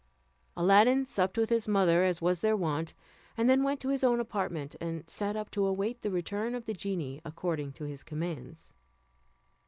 [0.57, 2.95] Aladdin supped with his mother as was their wont,
[3.37, 6.65] and then went to his own apartment, and sat up to await the return of
[6.65, 8.73] the genie, according to his commands.